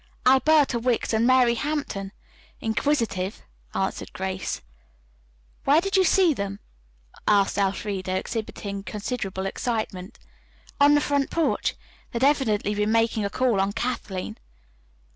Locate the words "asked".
7.27-7.55